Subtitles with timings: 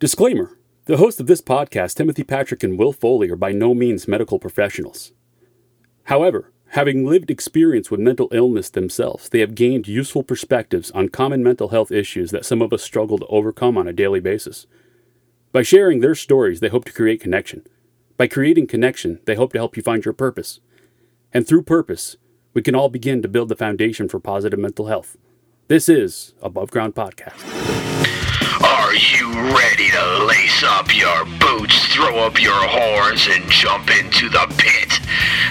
[0.00, 0.56] Disclaimer
[0.86, 4.38] The hosts of this podcast, Timothy Patrick and Will Foley, are by no means medical
[4.38, 5.12] professionals.
[6.04, 11.42] However, having lived experience with mental illness themselves, they have gained useful perspectives on common
[11.42, 14.66] mental health issues that some of us struggle to overcome on a daily basis.
[15.52, 17.66] By sharing their stories, they hope to create connection.
[18.16, 20.60] By creating connection, they hope to help you find your purpose.
[21.30, 22.16] And through purpose,
[22.54, 25.18] we can all begin to build the foundation for positive mental health.
[25.68, 28.19] This is Above Ground Podcast.
[28.90, 34.28] Are you ready to lace up your boots, throw up your horns, and jump into
[34.28, 34.98] the pit?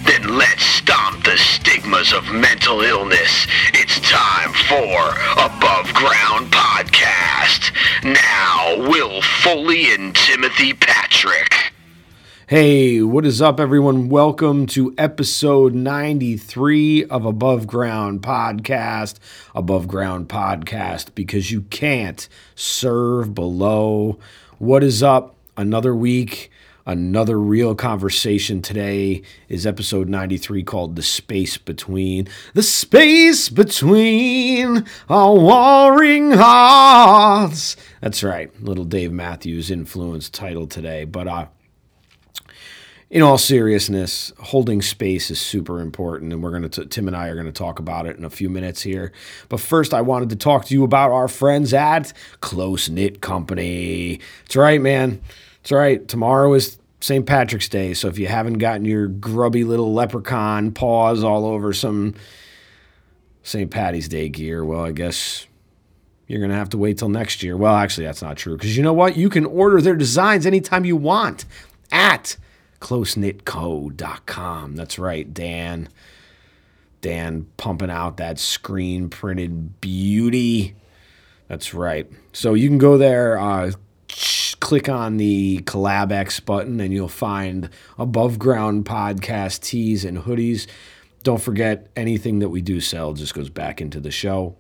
[0.05, 3.47] Then let's stomp the stigmas of mental illness.
[3.73, 7.71] It's time for Above Ground Podcast.
[8.03, 11.68] Now, Will Foley and Timothy Patrick.
[12.49, 14.09] Hey, what is up, everyone?
[14.09, 19.19] Welcome to episode 93 of Above Ground Podcast.
[19.53, 24.17] Above Ground Podcast, because you can't serve below.
[24.57, 25.35] What is up?
[25.57, 26.49] Another week,
[26.87, 28.63] another real conversation.
[28.63, 32.27] Today is episode 93 called The Space Between.
[32.55, 37.75] The Space Between Our Warring Hearts.
[38.01, 41.05] That's right, little Dave Matthews influence title today.
[41.05, 41.45] But, uh,
[43.09, 47.27] in all seriousness, holding space is super important, and we're going to Tim and I
[47.27, 49.11] are going to talk about it in a few minutes here.
[49.49, 54.19] But first, I wanted to talk to you about our friends at Close Knit Company.
[54.45, 55.21] It's right, man.
[55.61, 56.07] It's right.
[56.07, 57.25] Tomorrow is St.
[57.25, 62.13] Patrick's Day, so if you haven't gotten your grubby little leprechaun paws all over some
[63.41, 63.71] St.
[63.71, 65.47] Patty's Day gear, well, I guess
[66.27, 67.57] you're going to have to wait till next year.
[67.57, 69.17] Well, actually, that's not true because you know what?
[69.17, 71.45] You can order their designs anytime you want
[71.91, 72.37] at
[72.81, 74.75] closeknitco.com.
[74.75, 75.89] That's right, Dan.
[77.01, 80.75] Dan pumping out that screen printed beauty.
[81.47, 82.07] That's right.
[82.33, 83.71] So you can go there, uh,
[84.59, 90.67] click on the Collab X button, and you'll find above ground podcast tees and hoodies.
[91.23, 94.55] Don't forget anything that we do sell just goes back into the show.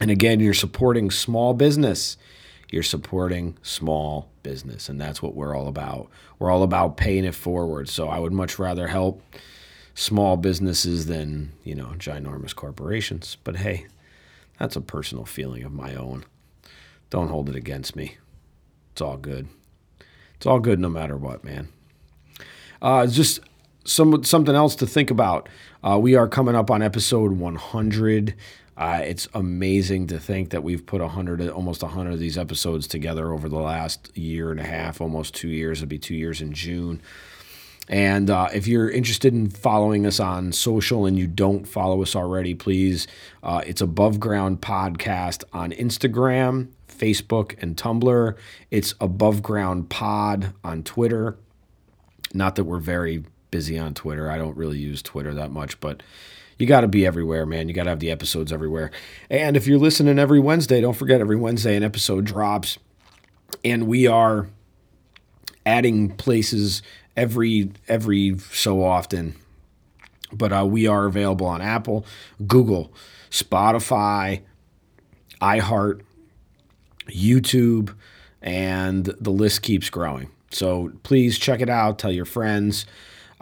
[0.00, 2.16] And again, you're supporting small business.
[2.72, 6.08] You're supporting small business, and that's what we're all about.
[6.38, 7.90] We're all about paying it forward.
[7.90, 9.22] So I would much rather help
[9.94, 13.36] small businesses than, you know, ginormous corporations.
[13.44, 13.88] But hey,
[14.58, 16.24] that's a personal feeling of my own.
[17.10, 18.16] Don't hold it against me.
[18.92, 19.48] It's all good.
[20.36, 21.68] It's all good no matter what, man.
[22.80, 23.40] Uh, just
[23.84, 25.46] some something else to think about.
[25.84, 28.34] Uh, we are coming up on episode 100.
[28.76, 33.32] Uh, it's amazing to think that we've put 100, almost 100 of these episodes together
[33.32, 35.78] over the last year and a half, almost two years.
[35.82, 37.02] It'll be two years in June.
[37.88, 42.16] And uh, if you're interested in following us on social and you don't follow us
[42.16, 43.06] already, please,
[43.42, 48.36] uh, it's Above Ground Podcast on Instagram, Facebook, and Tumblr.
[48.70, 51.36] It's Above Ground Pod on Twitter.
[52.32, 54.30] Not that we're very busy on Twitter.
[54.30, 56.02] I don't really use Twitter that much, but
[56.62, 57.68] you got to be everywhere, man.
[57.68, 58.92] You got to have the episodes everywhere.
[59.28, 62.78] And if you're listening every Wednesday, don't forget every Wednesday an episode drops.
[63.64, 64.48] And we are
[65.66, 66.80] adding places
[67.16, 69.34] every every so often.
[70.32, 72.06] But uh, we are available on Apple,
[72.46, 72.94] Google,
[73.28, 74.42] Spotify,
[75.40, 76.02] iHeart,
[77.08, 77.92] YouTube,
[78.40, 80.30] and the list keeps growing.
[80.50, 81.98] So please check it out.
[81.98, 82.86] Tell your friends.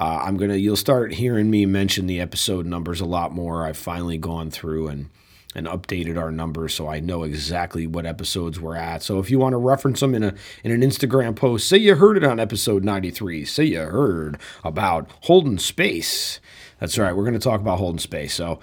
[0.00, 0.56] Uh, I'm gonna.
[0.56, 3.66] You'll start hearing me mention the episode numbers a lot more.
[3.66, 5.10] I've finally gone through and
[5.54, 9.02] and updated our numbers so I know exactly what episodes we're at.
[9.02, 10.34] So if you want to reference them in a
[10.64, 13.44] in an Instagram post, say you heard it on episode 93.
[13.44, 16.40] Say you heard about holding space.
[16.78, 17.14] That's right.
[17.14, 18.32] We're gonna talk about holding space.
[18.32, 18.58] So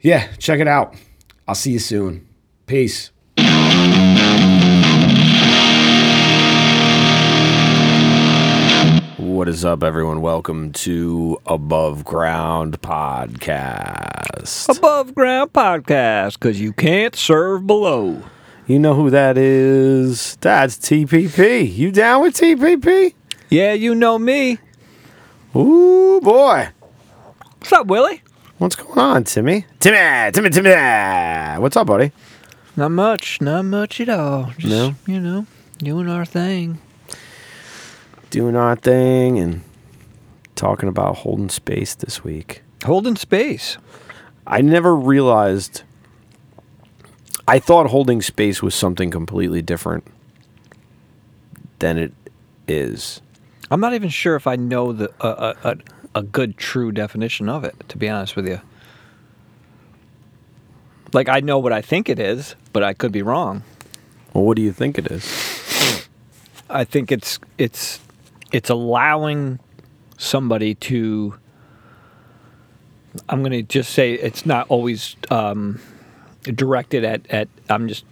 [0.00, 0.96] yeah, check it out.
[1.46, 2.26] I'll see you soon.
[2.66, 3.10] Peace.
[9.34, 10.20] What is up, everyone?
[10.20, 14.68] Welcome to Above Ground Podcast.
[14.78, 18.22] Above Ground Podcast, because you can't serve below.
[18.68, 20.36] You know who that is?
[20.36, 21.76] That's TPP.
[21.76, 23.14] You down with TPP?
[23.50, 24.58] Yeah, you know me.
[25.56, 26.68] Ooh, boy.
[27.58, 28.22] What's up, Willie?
[28.58, 29.66] What's going on, Timmy?
[29.80, 31.60] Timmy, Timmy, Timmy.
[31.60, 32.12] What's up, buddy?
[32.76, 34.52] Not much, not much at all.
[34.58, 34.94] Just, No?
[35.12, 35.46] you know,
[35.78, 36.78] doing our thing.
[38.34, 39.60] Doing our thing and
[40.56, 42.62] talking about holding space this week.
[42.84, 43.78] Holding space.
[44.44, 45.84] I never realized.
[47.46, 50.04] I thought holding space was something completely different
[51.78, 52.12] than it
[52.66, 53.20] is.
[53.70, 55.76] I'm not even sure if I know the a a, a,
[56.16, 57.88] a good true definition of it.
[57.90, 58.60] To be honest with you,
[61.12, 63.62] like I know what I think it is, but I could be wrong.
[64.32, 65.24] Well, what do you think it is?
[66.68, 68.00] I think it's it's
[68.54, 69.58] it's allowing
[70.16, 71.34] somebody to.
[73.28, 75.80] I'm going to just say it's not always um,
[76.44, 77.48] directed at at.
[77.68, 78.04] I'm just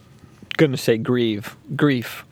[0.56, 2.24] going to say grieve grief,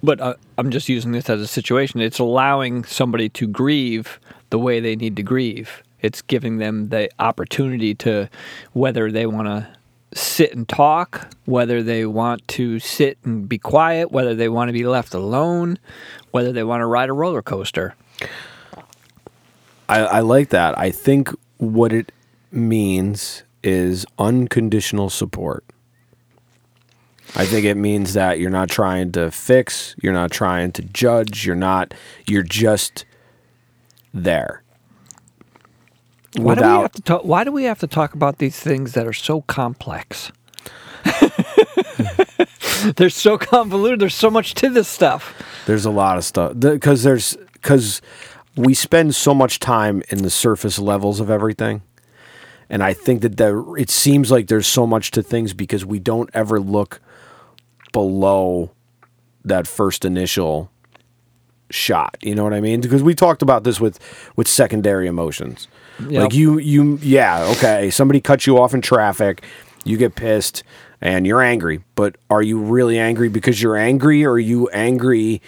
[0.00, 2.00] but uh, I'm just using this as a situation.
[2.00, 4.20] It's allowing somebody to grieve
[4.50, 5.82] the way they need to grieve.
[6.02, 8.30] It's giving them the opportunity to
[8.74, 9.66] whether they want to
[10.14, 14.72] sit and talk, whether they want to sit and be quiet, whether they want to
[14.72, 15.78] be left alone,
[16.30, 17.94] whether they want to ride a roller coaster.
[19.88, 20.78] I, I like that.
[20.78, 21.28] I think
[21.58, 22.12] what it
[22.50, 25.64] means is unconditional support.
[27.36, 31.44] I think it means that you're not trying to fix, you're not trying to judge,
[31.44, 31.92] you're not,
[32.28, 33.04] you're just
[34.12, 34.63] there.
[36.36, 37.24] Why do we have to talk?
[37.24, 40.32] Why do we have to talk about these things that are so complex?
[42.96, 44.00] They're so convoluted.
[44.00, 45.34] There's so much to this stuff.
[45.66, 48.02] There's a lot of stuff because there's because
[48.56, 51.82] we spend so much time in the surface levels of everything,
[52.68, 55.98] and I think that there it seems like there's so much to things because we
[55.98, 57.00] don't ever look
[57.92, 58.70] below
[59.44, 60.70] that first initial
[61.70, 62.16] shot.
[62.22, 62.80] You know what I mean?
[62.80, 63.98] Because we talked about this with
[64.36, 65.68] with secondary emotions.
[66.00, 66.22] Yep.
[66.22, 69.44] Like you you yeah, okay, somebody cuts you off in traffic,
[69.84, 70.62] you get pissed
[71.00, 75.40] and you're angry, but are you really angry because you're angry or are you angry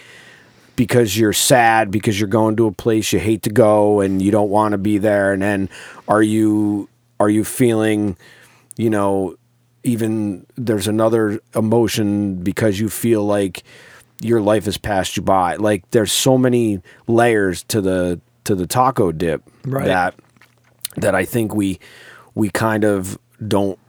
[0.75, 4.29] because you're sad because you're going to a place you hate to go and you
[4.31, 5.69] don't want to be there and then
[6.07, 6.87] are you
[7.19, 8.15] are you feeling
[8.77, 9.35] you know
[9.83, 13.63] even there's another emotion because you feel like
[14.21, 15.55] your life has passed you by.
[15.55, 19.85] Like there's so many layers to the to the taco dip Right.
[19.85, 20.15] that
[20.97, 21.79] that I think we
[22.35, 23.17] we kind of
[23.47, 23.79] don't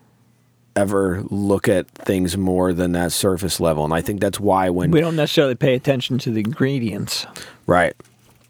[0.76, 3.84] ever look at things more than that surface level.
[3.84, 7.26] And I think that's why when We don't necessarily pay attention to the ingredients.
[7.66, 7.94] right.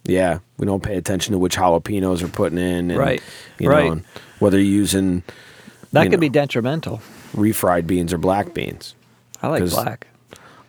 [0.04, 3.22] Yeah, we don't pay attention to which jalapenos are putting in and Right.
[3.58, 3.92] you Right.
[3.92, 4.00] know
[4.38, 5.22] whether you're using
[5.92, 6.22] That You could know.
[6.22, 7.00] be detrimental.
[7.36, 8.94] refried beans or black beans.
[9.42, 10.06] I like black.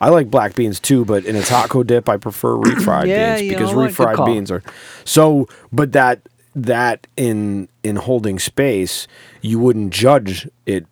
[0.01, 3.49] I like black beans too, but in a taco dip, I prefer refried Yeah, beans
[3.49, 3.95] because know what?
[3.95, 4.25] Good refried call.
[4.27, 4.63] beans are
[5.05, 5.47] so.
[5.73, 6.19] But that
[6.55, 9.07] that in in holding space,
[9.41, 10.85] you wouldn't judge it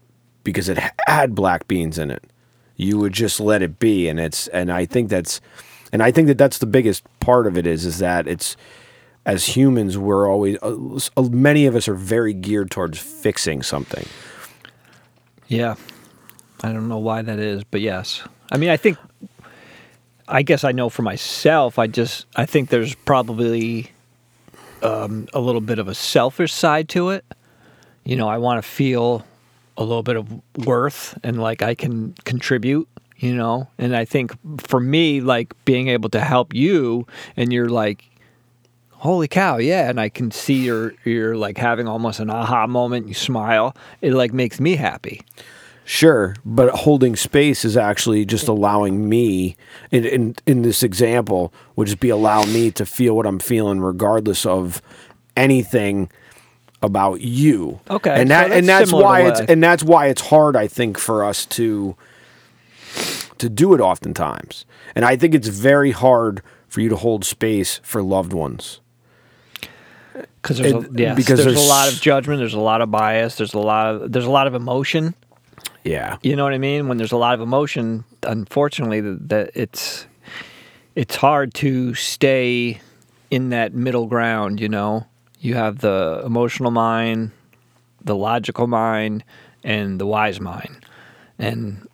[0.43, 2.23] because it had black beans in it.
[2.75, 5.41] You would just let it be, and it's and I think that's
[5.91, 8.55] and I think that that's the biggest part of it is is that it's
[9.25, 10.75] as humans we're always uh,
[11.29, 14.05] many of us are very geared towards fixing something.
[15.47, 15.75] Yeah.
[16.63, 18.23] I don't know why that is, but yes.
[18.51, 18.97] I mean, I think
[20.27, 23.91] I guess I know for myself, I just I think there's probably
[24.83, 27.25] um, a little bit of a selfish side to it.
[28.03, 29.25] You know, I want to feel
[29.77, 30.27] a little bit of
[30.65, 32.87] worth and like I can contribute,
[33.17, 33.67] you know?
[33.77, 34.31] And I think
[34.61, 38.05] for me like being able to help you and you're like
[38.99, 43.07] holy cow yeah and i can see you're you're like having almost an aha moment
[43.07, 45.21] you smile it like makes me happy
[45.89, 49.55] Sure, but holding space is actually just allowing me,
[49.89, 53.79] in, in in this example, would just be allow me to feel what I'm feeling,
[53.79, 54.81] regardless of
[55.37, 56.09] anything
[56.81, 57.79] about you.
[57.89, 60.67] Okay, and so that that's and that's why it's and that's why it's hard, I
[60.67, 61.95] think, for us to
[63.37, 64.65] to do it oftentimes.
[64.93, 68.81] And I think it's very hard for you to hold space for loved ones.
[70.41, 72.91] because there's a, yes, because there's, there's- a lot of judgment there's a lot of
[72.91, 75.13] bias there's a lot of there's a lot of emotion
[75.87, 76.17] Yeah.
[76.21, 80.05] you know what i mean when there's a lot of emotion unfortunately that, it's
[80.95, 82.81] it's hard to stay
[83.29, 85.05] in that middle ground you know
[85.39, 87.31] you have the emotional mind
[88.03, 89.23] the logical mind
[89.63, 90.85] and the wise mind
[91.39, 91.87] and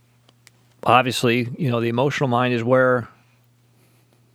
[0.83, 3.07] obviously you know the emotional mind is where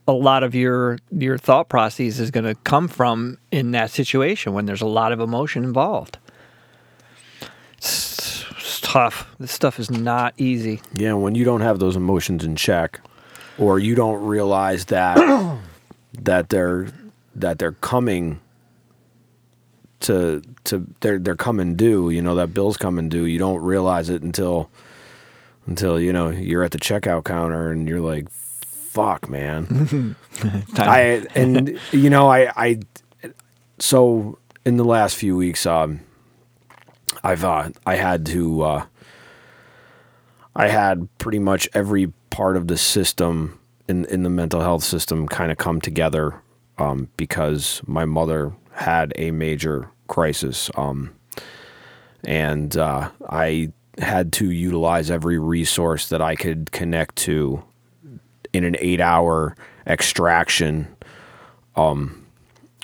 [0.08, 4.54] a lot of your your thought process is going to come from in that situation
[4.54, 6.18] when there's a lot of emotion involved.
[8.88, 9.28] Tough.
[9.38, 10.80] This stuff is not easy.
[10.94, 13.00] Yeah, when you don't have those emotions in check,
[13.58, 15.18] or you don't realize that
[16.14, 16.88] that they're
[17.34, 18.40] that they're coming
[20.00, 22.08] to to they're they're coming due.
[22.08, 23.26] You know that bill's coming due.
[23.26, 24.70] You don't realize it until
[25.66, 30.16] until you know you're at the checkout counter and you're like, "Fuck, man."
[30.76, 32.80] I and you know I I
[33.78, 36.00] so in the last few weeks um
[37.22, 38.86] I've uh, I had to uh
[40.54, 45.28] I had pretty much every part of the system in in the mental health system
[45.28, 46.40] kind of come together
[46.78, 51.14] um, because my mother had a major crisis, um,
[52.24, 57.62] and uh, I had to utilize every resource that I could connect to
[58.52, 60.88] in an eight hour extraction
[61.76, 62.17] um,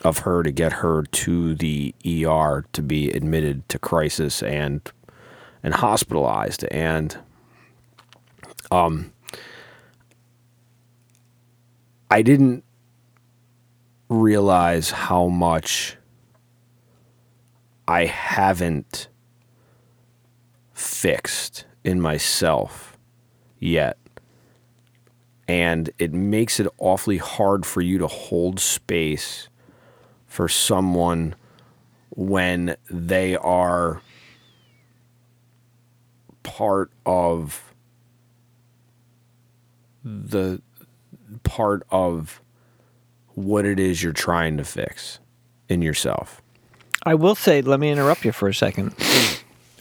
[0.04, 4.92] of her to get her to the ER to be admitted to crisis and
[5.62, 7.18] and hospitalized and
[8.70, 9.12] um
[12.10, 12.62] I didn't
[14.08, 15.96] realize how much
[17.88, 19.08] I haven't
[20.72, 22.96] fixed in myself
[23.58, 23.98] yet.
[25.46, 29.48] And it makes it awfully hard for you to hold space
[30.34, 31.32] for someone
[32.10, 34.02] when they are
[36.42, 37.72] part of
[40.02, 40.60] the
[41.44, 42.42] part of
[43.34, 45.20] what it is you're trying to fix
[45.68, 46.42] in yourself.
[47.04, 48.92] I will say, let me interrupt you for a second.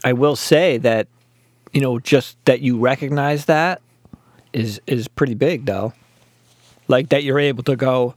[0.04, 1.08] I will say that,
[1.72, 3.82] you know, just that you recognize that
[4.52, 5.94] is is pretty big, though.
[6.86, 8.14] Like that you're able to go,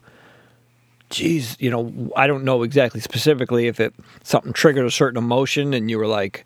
[1.10, 5.74] geez, you know, I don't know exactly specifically if it something triggered a certain emotion
[5.74, 6.46] and you were like,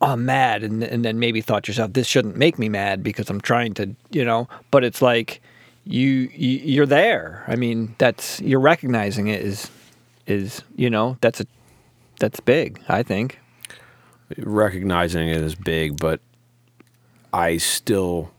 [0.00, 3.40] I'm mad, and and then maybe thought yourself, this shouldn't make me mad because I'm
[3.40, 5.40] trying to, you know, but it's like
[5.84, 7.44] you, you you're there.
[7.46, 9.70] I mean, that's you're recognizing it is
[10.26, 11.46] is you know that's a
[12.18, 12.80] that's big.
[12.88, 13.38] I think.
[14.38, 16.20] Recognizing it is big, but
[17.32, 18.32] I still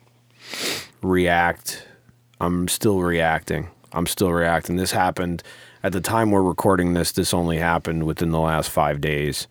[1.01, 1.87] react.
[2.41, 3.69] I'm still reacting.
[3.93, 4.75] I'm still reacting.
[4.75, 5.43] This happened
[5.83, 7.11] at the time we're recording this.
[7.11, 9.47] This only happened within the last five days,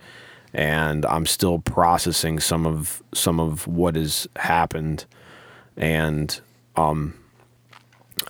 [0.53, 5.05] and I'm still processing some of some of what has happened.
[5.77, 6.39] And
[6.77, 7.15] um,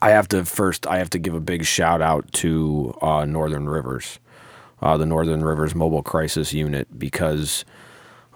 [0.01, 0.87] I have to first.
[0.87, 4.19] I have to give a big shout out to uh, Northern Rivers,
[4.81, 7.65] uh, the Northern Rivers Mobile Crisis Unit, because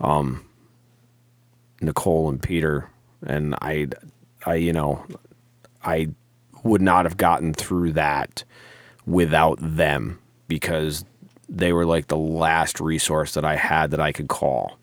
[0.00, 0.45] um,
[1.80, 2.90] Nicole and Peter
[3.25, 3.88] and I,
[4.45, 5.04] I you know,
[5.85, 6.09] I
[6.66, 8.44] would not have gotten through that
[9.06, 10.18] without them
[10.49, 11.04] because
[11.49, 14.78] they were like the last resource that I had that I could call,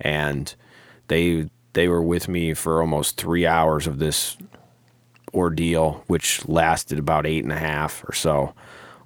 [0.00, 0.54] and
[1.08, 4.36] they they were with me for almost three hours of this
[5.34, 8.54] ordeal, which lasted about eight and a half or so,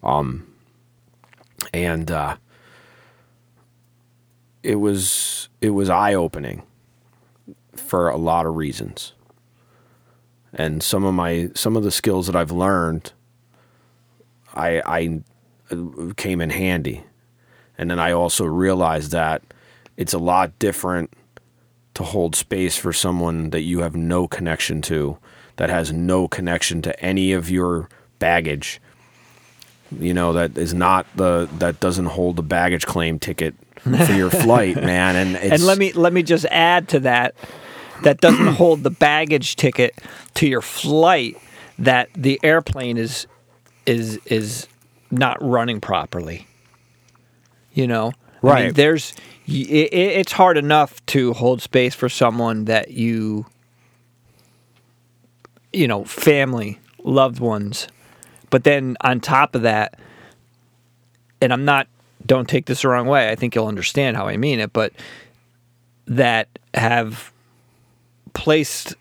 [0.03, 0.47] um,
[1.73, 2.37] and uh,
[4.63, 6.63] it was it was eye opening
[7.75, 9.13] for a lot of reasons.
[10.57, 13.13] And some of my some of the skills that I've learned
[14.55, 15.21] I I
[15.71, 17.05] uh, came in handy.
[17.79, 19.43] And then I also realized that
[19.97, 21.13] it's a lot different
[21.95, 25.19] to hold space for someone that you have no connection to,
[25.57, 28.81] that has no connection to any of your baggage.
[29.99, 34.31] You know, that is not the that doesn't hold the baggage claim ticket for your
[34.45, 35.17] flight, man.
[35.17, 37.35] And it's, And let me let me just add to that
[38.03, 39.95] that doesn't hold the baggage ticket
[40.35, 41.37] to your flight
[41.79, 43.27] that the airplane is
[43.87, 44.67] is is
[45.11, 46.47] not running properly.
[47.73, 48.75] You know, I mean, Right.
[48.75, 49.15] there's
[49.47, 53.47] it, it's hard enough to hold space for someone that you
[55.73, 57.87] you know, family, loved ones.
[58.51, 59.99] But then on top of that,
[61.43, 61.87] and I'm not
[62.25, 63.29] don't take this the wrong way.
[63.29, 64.93] I think you'll understand how I mean it, but
[66.07, 67.31] that have
[68.37, 68.95] placed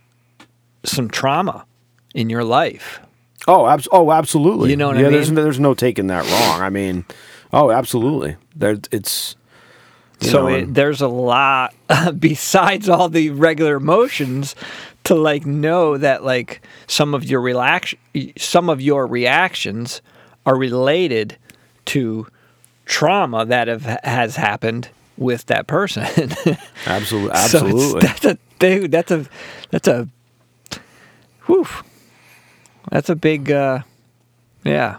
[0.84, 1.66] some trauma
[2.14, 3.00] in your life.
[3.48, 4.72] Oh, abs- oh, absolutely.
[4.72, 5.36] You know what I yeah, There's, mean?
[5.44, 6.62] there's no taking that wrong.
[6.62, 7.06] I mean,
[7.54, 8.38] oh, absolutely.
[8.56, 9.36] There, it's.
[10.22, 11.74] so it, there's a lot
[12.20, 14.56] besides all the regular emotions
[15.04, 17.94] to like know that like some of your relax
[18.38, 20.02] some of your reactions
[20.48, 21.38] are related
[21.86, 22.26] to
[22.86, 26.04] trauma that have has happened with that person.
[26.88, 28.00] absolutely, So absolutely.
[28.02, 28.92] that's a dude.
[28.92, 29.26] That's a
[29.72, 30.08] that's a
[31.46, 31.68] whew.
[32.92, 33.80] That's a big uh
[34.64, 34.98] yeah.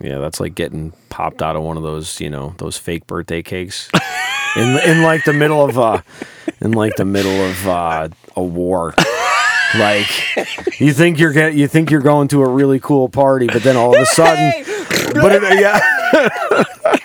[0.00, 3.42] yeah, that's like getting popped out of one of those, you know, those fake birthday
[3.42, 3.88] cakes
[4.56, 6.02] in in like the middle of uh
[6.60, 8.94] in like the middle of uh, a war.
[9.78, 10.08] Like
[10.80, 13.76] you think you're get, you think you're going to a really cool party, but then
[13.76, 14.52] all of a sudden,
[15.14, 15.80] but it, yeah,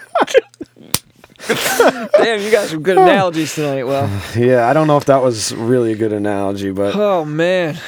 [2.17, 3.83] Damn, you got some good analogies tonight.
[3.83, 4.67] Well, yeah.
[4.67, 7.79] I don't know if that was really a good analogy, but oh man,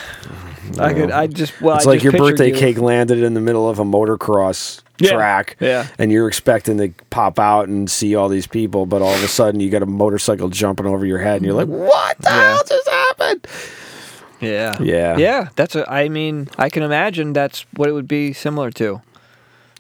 [0.79, 1.11] I could.
[1.11, 2.55] I just well, It's I like your birthday you.
[2.55, 5.57] cake landed in the middle of a motocross Yeah, track.
[5.59, 5.87] yeah.
[5.97, 9.27] And you're expecting to pop out and see all these people, but all of a
[9.27, 12.49] sudden you got a motorcycle jumping over your head and you're like, what the Yeah.
[12.53, 13.47] hell just happened?
[14.39, 15.17] Yeah, Yeah.
[15.17, 15.49] yeah.
[15.55, 15.91] That's a.
[15.91, 19.01] I mean, I can imagine that's what it would be similar to,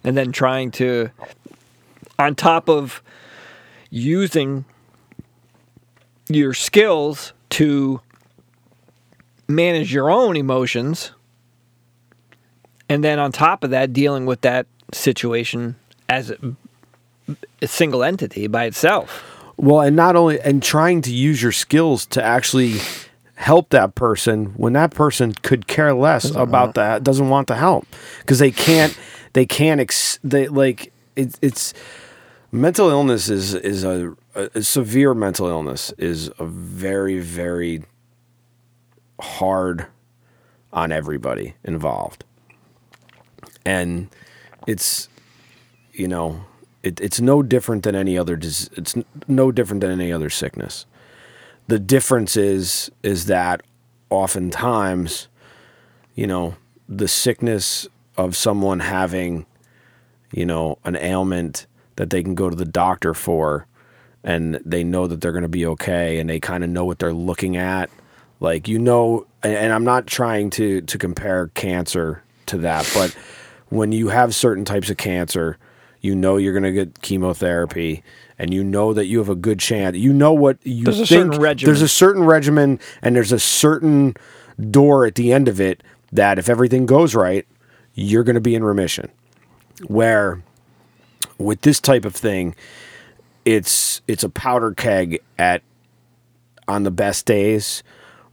[0.03, 1.11] and then trying to,
[2.17, 3.03] on top of
[3.89, 4.65] using
[6.29, 8.01] your skills to
[9.47, 11.11] manage your own emotions,
[12.89, 15.75] and then on top of that, dealing with that situation
[16.09, 16.55] as a,
[17.61, 19.23] a single entity by itself.
[19.57, 22.75] Well, and not only and trying to use your skills to actually
[23.35, 27.85] help that person when that person could care less about that doesn't want the help
[28.19, 28.97] because they can't
[29.33, 31.73] they can't ex, they like it, it's
[32.51, 37.83] mental illness is is a, a severe mental illness is a very very
[39.19, 39.87] hard
[40.71, 42.23] on everybody involved.
[43.65, 44.09] And
[44.65, 45.09] it's
[45.93, 46.45] you know
[46.83, 48.95] it, it's no different than any other it's
[49.27, 50.85] no different than any other sickness.
[51.67, 53.61] The difference is is that
[54.09, 55.27] oftentimes
[56.15, 56.55] you know
[56.87, 59.45] the sickness of someone having
[60.31, 63.67] you know an ailment that they can go to the doctor for
[64.23, 66.99] and they know that they're going to be okay and they kind of know what
[66.99, 67.89] they're looking at
[68.39, 73.15] like you know and, and i'm not trying to to compare cancer to that but
[73.69, 75.57] when you have certain types of cancer
[76.01, 78.03] you know you're going to get chemotherapy
[78.39, 81.05] and you know that you have a good chance you know what you There's a
[81.05, 81.67] think certain regimen.
[81.67, 84.15] there's a certain regimen and there's a certain
[84.71, 87.47] door at the end of it that if everything goes right
[87.93, 89.09] you're going to be in remission
[89.87, 90.41] where
[91.37, 92.55] with this type of thing
[93.45, 95.61] it's it's a powder keg at
[96.67, 97.83] on the best days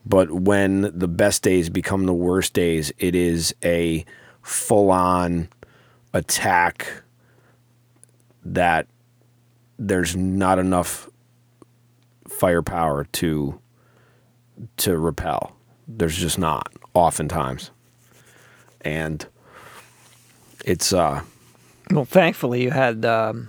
[0.06, 4.04] but when the best days become the worst days it is a
[4.42, 5.48] full on
[6.12, 7.02] attack
[8.44, 8.86] that
[9.78, 11.08] there's not enough
[12.28, 13.60] firepower to
[14.76, 15.56] to repel.
[15.88, 17.70] There's just not oftentimes.
[18.80, 19.26] And
[20.64, 21.22] it's uh
[21.90, 23.48] Well, thankfully, you had um,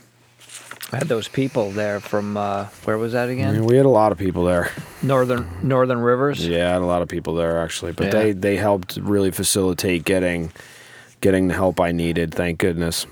[0.91, 3.53] had those people there from uh, where was that I again?
[3.53, 6.45] mean, we had a lot of people there Northern Northern Rivers.
[6.45, 8.11] Yeah, I had a lot of people there actually, but Yeah.
[8.11, 10.51] they they helped really facilitate getting
[11.21, 12.33] getting the help I needed.
[12.33, 13.05] Thank goodness.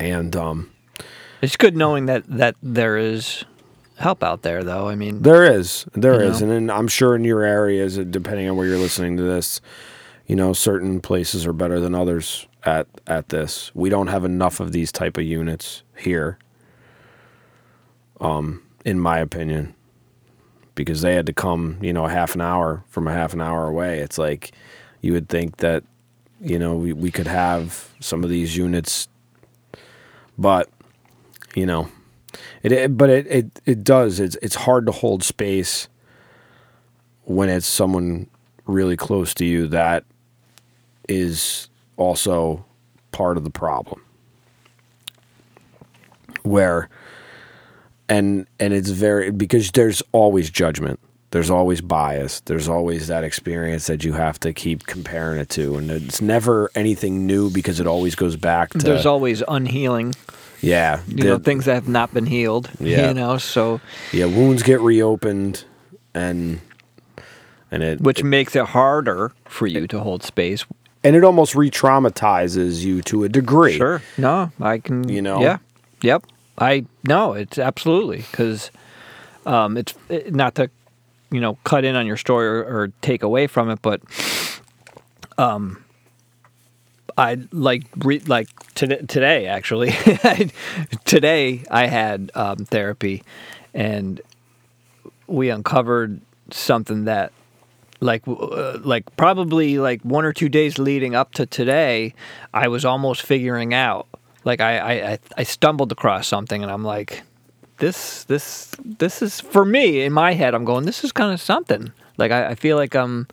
[0.00, 0.70] And um,
[1.42, 3.44] It's good knowing that that there is
[3.98, 4.88] help out there, though.
[4.88, 6.48] I mean, there is, there is, know?
[6.48, 9.60] and then I'm sure in your areas, depending on where you're listening to this,
[10.26, 13.70] you know, certain places are better than others at at this.
[13.74, 16.38] We don't have enough of these type of units here.
[18.20, 19.74] Um, in my opinion,
[20.74, 23.40] because they had to come, you know, a half an hour from a half an
[23.40, 24.00] hour away.
[24.00, 24.52] It's like
[25.00, 25.84] you would think that,
[26.40, 29.08] you know, we, we could have some of these units,
[30.36, 30.68] but,
[31.54, 31.88] you know,
[32.62, 34.20] it, it but it, it, it does.
[34.20, 35.88] It's, it's hard to hold space
[37.24, 38.28] when it's someone
[38.66, 40.04] really close to you that
[41.08, 42.64] is also
[43.12, 44.00] part of the problem.
[46.42, 46.88] Where
[48.08, 53.86] and and it's very because there's always judgment there's always bias there's always that experience
[53.86, 57.86] that you have to keep comparing it to and it's never anything new because it
[57.86, 60.14] always goes back to there's always unhealing,
[60.60, 62.70] yeah you know, things that have not been healed.
[62.78, 63.08] Yeah.
[63.08, 63.80] You know, so
[64.12, 65.64] yeah wounds get reopened
[66.14, 66.60] and
[67.70, 70.64] and it which makes it harder for you to hold space.
[71.04, 74.02] And it almost re-traumatizes you to a degree Sure.
[74.18, 75.08] No, I can.
[75.08, 75.40] You know?
[75.40, 75.58] Yeah.
[76.02, 76.26] Yep.
[76.58, 77.34] I no.
[77.34, 78.70] It's absolutely because
[79.46, 80.70] um, it's it, not to
[81.30, 84.00] you know cut in on your story or, or take away from it, but
[85.38, 85.84] um,
[87.16, 89.92] I like re- like today, today actually
[91.04, 93.22] today I had um, therapy
[93.72, 94.20] and
[95.26, 97.32] we uncovered something that
[98.04, 102.14] like uh, like probably like one or two days leading up to today
[102.52, 104.06] i was almost figuring out
[104.44, 107.22] like I, I I- stumbled across something and i'm like
[107.78, 111.40] this this this is for me in my head i'm going this is kind of
[111.40, 111.92] something.
[112.16, 113.26] Like I, I feel like i'm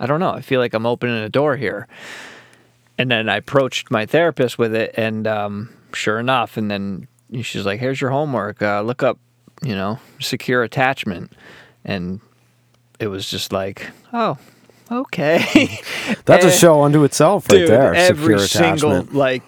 [0.00, 1.86] i don't know i feel like i'm opening a door here.
[2.96, 7.08] And then i approached my therapist with it and um, sure enough and then
[7.42, 9.18] she's like here's your homework uh, look up
[9.62, 11.32] you know secure attachment.
[11.84, 12.20] And
[13.04, 14.38] it was just like, oh,
[14.90, 15.78] okay.
[16.24, 19.42] that's a show unto itself right Dude, there every single like,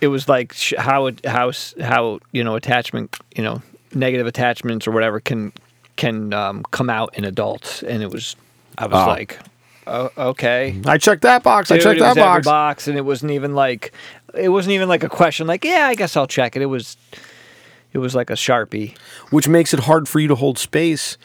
[0.00, 3.62] it was like sh- how it how how you know attachment you know
[3.94, 5.52] negative attachments or whatever can
[5.96, 8.34] can um, come out in adults, and it was
[8.78, 9.06] I was Oh.
[9.06, 9.38] like,
[9.86, 10.80] oh, okay.
[10.86, 13.92] i checked that box i checked that box box, and it wasn't even like
[14.34, 15.46] it wasn't even like a question.
[15.46, 16.62] Like, yeah, I guess I'll check it.
[16.62, 16.96] It was
[17.92, 18.96] it was like a sharpie.
[19.30, 21.18] which makes it hard for you to hold space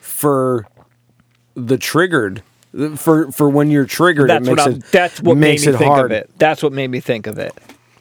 [0.00, 0.66] for
[1.56, 2.42] the triggered
[2.96, 5.74] for for when you're triggered That's it makes what it that's what makes made me
[5.74, 6.30] it think hard of it.
[6.38, 7.52] That's what made me think of it.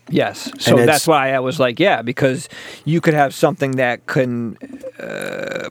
[0.10, 0.52] Yes.
[0.60, 2.48] So that's why I was like, yeah, because
[2.84, 4.58] you could have something that can
[5.00, 5.70] uh,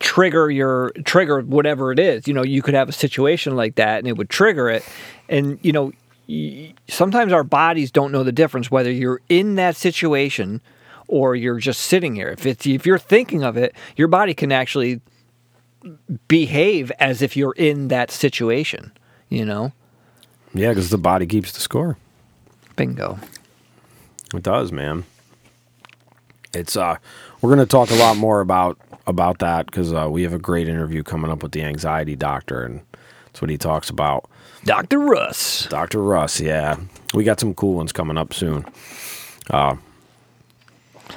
[0.00, 2.26] trigger your trigger whatever it is.
[2.26, 4.84] You know, you could have a situation like that, and it would trigger it.
[5.28, 5.92] And you know,
[6.28, 10.60] y- sometimes our bodies don't know the difference whether you're in that situation
[11.06, 12.28] or you're just sitting here.
[12.28, 15.00] If it's if you're thinking of it, your body can actually
[16.28, 18.92] behave as if you're in that situation.
[19.28, 19.72] You know,
[20.54, 21.96] Yeah, because the body keeps the score.
[22.76, 23.18] bingo.
[24.34, 25.04] It does, man.
[26.54, 26.96] It's uh,
[27.40, 30.68] we're gonna talk a lot more about about that because uh, we have a great
[30.68, 32.82] interview coming up with the anxiety doctor, and
[33.26, 34.28] that's what he talks about.
[34.64, 34.98] Dr.
[34.98, 35.66] Russ.
[35.70, 36.02] Dr.
[36.02, 36.76] Russ, yeah,
[37.14, 38.64] we got some cool ones coming up soon.
[39.50, 39.76] Uh,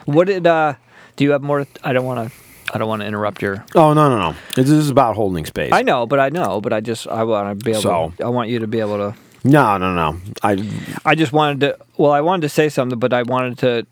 [0.06, 0.74] what did uh
[1.18, 2.36] do you have more I don't want to
[2.76, 4.36] I don't want to interrupt your Oh no, no, no!
[4.56, 5.72] This is about holding space.
[5.72, 8.26] I know, but I know, but I just I want to be able So- to,
[8.26, 10.18] I want you to be able to No, no, no.
[10.44, 10.70] I
[11.06, 13.88] I just wanted to well I wanted to say something but I wanted to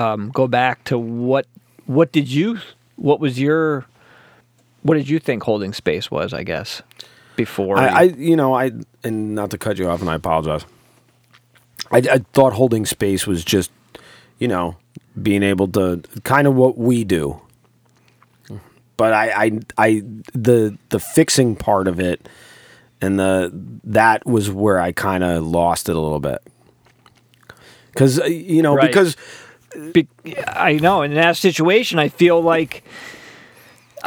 [0.00, 1.46] um, go back to what
[1.86, 2.58] what did you
[2.96, 3.86] what was your
[4.82, 6.82] what did you think holding space was I guess
[7.36, 8.72] before I, I, you- you know, I,
[9.04, 10.64] and not to cut you off, and I apologize.
[11.92, 13.70] I, I thought holding space was just,
[14.38, 14.76] you know,
[15.22, 17.40] being able to kind of what we do.
[18.96, 22.28] But I, I, I, the the fixing part of it,
[23.00, 23.50] and the
[23.84, 26.42] that was where I kind of lost it a little bit.
[27.92, 28.86] Because you know, Right.
[28.88, 29.16] because
[29.92, 30.08] Be-
[30.46, 32.84] I know in that situation I feel like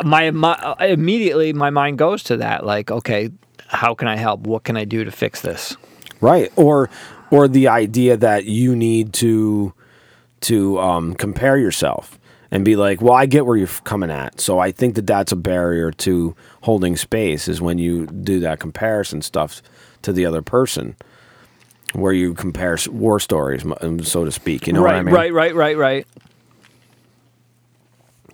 [0.04, 3.30] my, my immediately my mind goes to that like okay
[3.68, 5.76] how can I help what can I do to fix this
[6.22, 6.52] Right.
[6.56, 6.90] Or
[7.32, 9.74] or the idea that you need to
[10.42, 12.19] to um, compare yourself
[12.52, 14.40] and be like, well, I get where you're coming at.
[14.42, 18.60] So I think that that's a barrier to holding space is when you do that
[18.60, 19.62] comparison stuff
[20.02, 20.96] to the other person,
[21.94, 24.68] where you compare war stories, um, so to speak.
[24.68, 25.14] You know right what I mean?
[25.14, 26.08] right right right right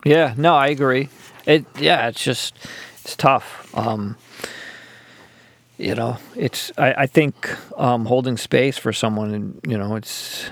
[0.06, 1.10] yeah no I agree
[1.45, 2.56] it yeah it's just
[3.01, 4.15] it's tough um
[5.78, 7.49] you know it's I, I think
[7.80, 10.49] um holding space for someone you know it's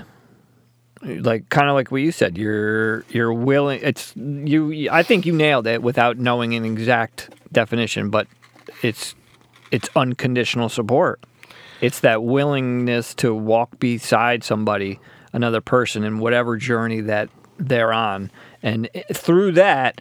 [1.04, 5.32] like kind of like what you said you're you're willing it's you i think you
[5.32, 8.26] nailed it without knowing an exact definition but
[8.82, 9.14] it's
[9.74, 11.20] it's unconditional support.
[11.80, 15.00] It's that willingness to walk beside somebody
[15.32, 18.30] another person in whatever journey that they're on.
[18.62, 20.00] And eh, through that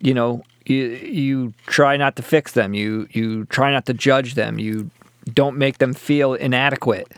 [0.00, 2.74] you know you you try not to fix them.
[2.74, 4.58] You you try not to judge them.
[4.58, 4.90] You
[5.32, 7.12] don't make them feel inadequate.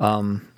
[0.00, 0.48] Um,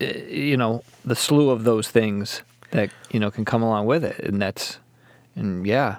[0.00, 4.04] eh, you know the slew of those things that you know can come along with
[4.04, 4.78] it and that's
[5.38, 5.98] and yeah.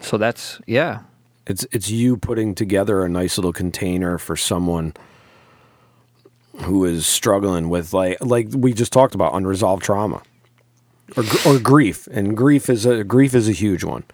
[0.00, 1.00] So that's yeah.
[1.46, 4.94] It's it's you putting together a nice little container for someone
[6.62, 10.22] who is struggling with like like we just talked about unresolved trauma.
[11.16, 14.04] Or or grief, and grief is a grief is a huge one.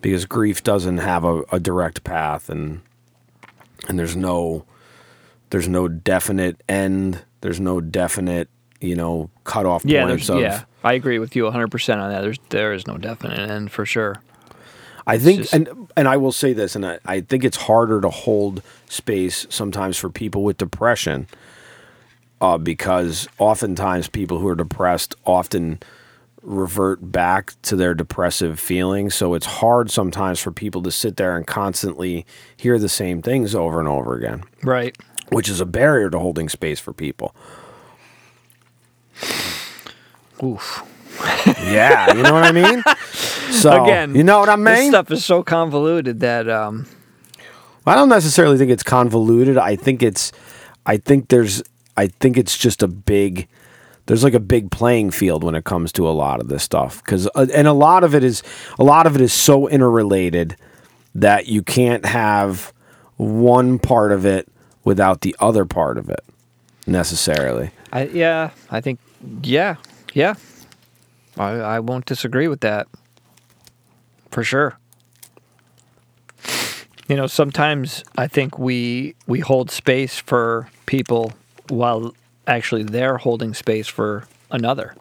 [0.00, 2.80] Because grief doesn't have a, a direct path, and
[3.88, 4.64] and there's no
[5.50, 8.48] there's no definite end, there's no definite
[8.80, 10.62] you know cutoff yeah points of yeah.
[10.84, 12.20] i agree with you 100% on that.
[12.20, 14.22] There's there is no definite end for sure.
[15.06, 18.00] I think, just- and and I will say this, and I, I think it's harder
[18.02, 21.26] to hold space sometimes for people with depression,
[22.42, 25.80] uh, because oftentimes people who are depressed often
[26.42, 29.14] revert back to their depressive feelings.
[29.14, 33.54] So it's hard sometimes for people to sit there and constantly hear the same things
[33.54, 34.94] over and over again, right.
[35.30, 37.34] Which is a barrier to holding space for people.
[40.42, 40.82] Oof
[41.46, 42.82] Yeah, you know what I mean.
[43.50, 44.64] So again you know what I mean.
[44.64, 46.86] this stuff is so convoluted that um
[47.88, 49.56] I don't necessarily think it's convoluted.
[49.56, 50.30] I think it's,
[50.84, 51.62] I think there's,
[51.96, 53.48] I think it's just a big,
[54.06, 57.02] there's like a big playing field when it comes to a lot of this stuff
[57.02, 58.42] because, uh, and a lot of it is,
[58.78, 60.56] a lot of it is so interrelated
[61.14, 62.72] that you can't have
[63.16, 64.48] one part of it
[64.84, 66.24] without the other part of it
[66.86, 67.70] necessarily.
[67.90, 69.00] I yeah, I think
[69.42, 69.76] yeah,
[70.14, 70.34] yeah.
[71.36, 72.88] I I won't disagree with that.
[74.30, 74.78] For sure.
[77.08, 81.32] You know, sometimes I think we we hold space for people
[81.68, 82.14] while
[82.46, 84.94] actually they're holding space for another.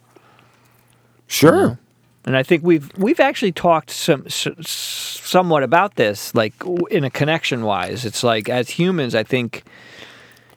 [1.28, 1.78] Sure.
[2.26, 6.54] And I think we've we've actually talked some s- somewhat about this, like
[6.90, 8.06] in a connection wise.
[8.06, 9.64] It's like as humans, I think,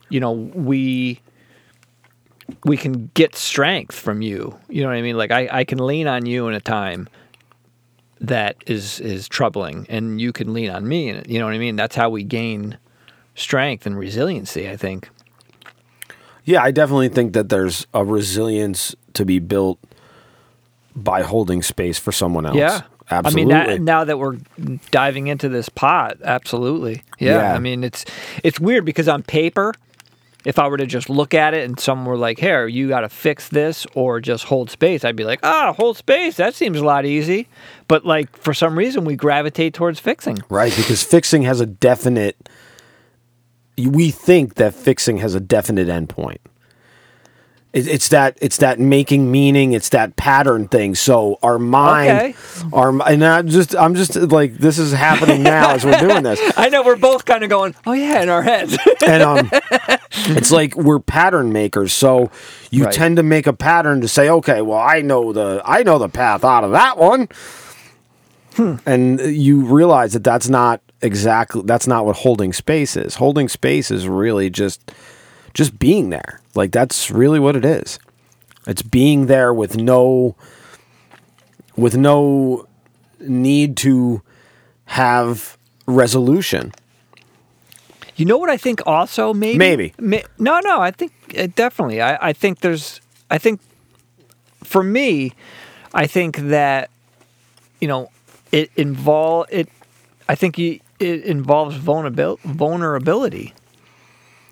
[0.08, 1.20] you know, we
[2.64, 4.58] we can get strength from you.
[4.68, 5.16] You know what I mean?
[5.16, 7.08] Like I, I can lean on you in a time
[8.20, 11.08] that is is troubling, and you can lean on me.
[11.08, 11.76] And you know what I mean?
[11.76, 12.78] That's how we gain
[13.34, 14.68] strength and resiliency.
[14.68, 15.08] I think.
[16.44, 19.78] Yeah, I definitely think that there's a resilience to be built
[20.96, 22.56] by holding space for someone else.
[22.56, 22.82] Yeah.
[23.12, 23.54] Absolutely.
[23.54, 24.36] I mean, that, now that we're
[24.92, 27.02] diving into this pot, absolutely.
[27.18, 27.54] Yeah, Yeah.
[27.54, 28.04] I mean, it's
[28.44, 29.74] it's weird because on paper,
[30.44, 33.00] if I were to just look at it and someone were like, "Here, you got
[33.00, 36.36] to fix this," or just hold space, I'd be like, "Ah, hold space.
[36.36, 37.48] That seems a lot easy."
[37.88, 40.38] But like for some reason, we gravitate towards fixing.
[40.48, 42.48] Right, because fixing has a definite.
[43.78, 46.38] We think that fixing has a definite endpoint.
[47.72, 49.72] It, it's that it's that making meaning.
[49.74, 50.96] It's that pattern thing.
[50.96, 52.34] So our mind, Okay.
[52.72, 56.40] our and I'm just I'm just like this is happening now as we're doing this,
[56.56, 58.76] I know we're both kind of going, "Oh yeah," in our heads.
[59.06, 59.50] and um,
[60.10, 61.92] it's like we're pattern makers.
[61.92, 62.30] So
[62.72, 62.92] you Right.
[62.94, 66.08] tend to make a pattern to say, okay, well I know the I know the
[66.08, 67.28] path out of that one,
[68.84, 73.14] and you realize that that's not exactly that's not what holding space is.
[73.14, 74.90] Holding space is really just
[75.54, 76.40] just being there.
[76.54, 77.98] Like that's really what it is.
[78.66, 80.36] It's being there with no
[81.76, 82.66] with no
[83.20, 84.22] need to
[84.86, 86.72] have resolution.
[88.16, 89.94] You know what I think also maybe Maybe.
[89.98, 93.60] Ma- no no I think uh, definitely I, I think there's I think
[94.62, 95.32] for me
[95.94, 96.90] I think that
[97.80, 98.10] you know
[98.52, 99.68] it involve it
[100.28, 103.54] I think you, it involves vulnerabil- vulnerability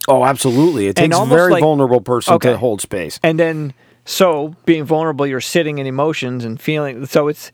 [0.06, 0.86] Oh, absolutely.
[0.86, 2.52] It takes a very like- vulnerable person Okay.
[2.52, 3.18] to hold space.
[3.22, 3.72] and then
[4.04, 7.52] so being vulnerable you're sitting in emotions and feeling so it's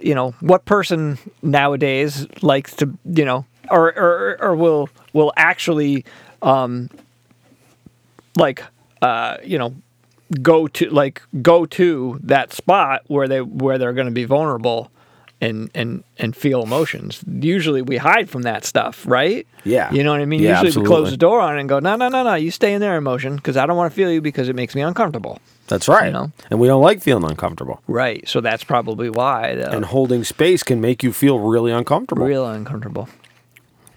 [0.00, 6.04] you know what person nowadays likes to you know or or, or will will actually
[6.42, 6.90] um
[8.36, 8.64] like
[9.00, 9.74] uh you know
[10.42, 14.90] go to like go to that spot where they where they're going to be vulnerable
[15.40, 17.22] and and and feel emotions.
[17.40, 19.46] Usually we hide from that stuff right?
[19.64, 19.92] Yeah.
[19.92, 20.40] you know what i mean?
[20.40, 22.50] Yeah, usually we close the door on it and go no no no no you
[22.50, 24.82] stay in there emotion because i don't want to feel you because it makes me
[24.82, 25.38] uncomfortable.
[25.68, 26.06] That's right.
[26.06, 26.32] You know?
[26.50, 27.82] And we don't like feeling uncomfortable.
[27.88, 28.26] right.
[28.28, 32.24] So that's probably why the, And holding space can make you feel really uncomfortable.
[32.24, 33.08] real uncomfortable.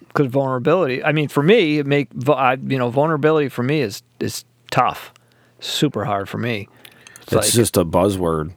[0.08, 4.02] Because vulnerability i mean for me it make I, you know vulnerability for me is
[4.18, 5.12] is tough.
[5.60, 6.68] Super hard for me.
[7.22, 8.52] It's, It's like just a buzzword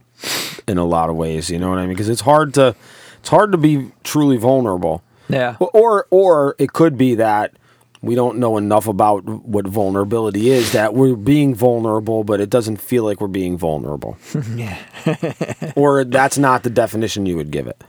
[0.67, 1.89] in a lot of ways, you know what I mean?
[1.95, 2.75] Because it's hard to
[3.19, 5.01] it's hard to be truly vulnerable.
[5.29, 7.53] yeah Or or it could be that
[8.01, 12.77] we don't know enough about what vulnerability is that we're being vulnerable but it doesn't
[12.81, 14.17] feel like we're being vulnerable.
[14.55, 14.77] yeah
[15.75, 17.81] or that's not the definition you would give it.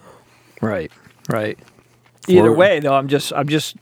[0.62, 0.92] right
[1.28, 1.58] right
[2.28, 3.76] either For- way though i'm just i'm just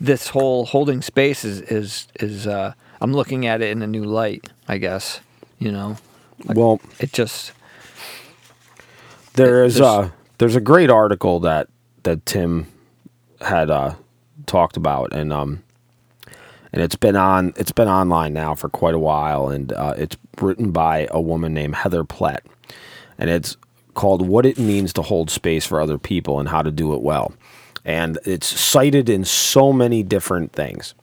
[0.00, 4.04] this whole holding space is is is uh i'm looking at it in a new
[4.04, 5.20] light i guess
[5.58, 5.96] you know
[6.46, 7.52] Well, it just
[9.34, 11.68] There is There's- uh there's a great article that
[12.02, 12.66] that Tim
[13.40, 13.94] had uh
[14.46, 15.62] talked about and um
[16.72, 20.16] and it's been on it's been online now for quite a while and uh, it's
[20.40, 22.40] written by a woman named Heather Plett
[23.18, 23.56] and it's
[23.94, 27.02] called what it means to hold space for other people and how to do it
[27.02, 27.34] well.
[27.84, 30.94] And it's cited in so many different things.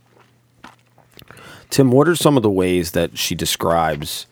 [1.70, 4.26] Tim what are some of the ways that she describes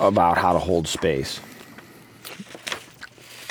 [0.00, 1.40] about how to hold space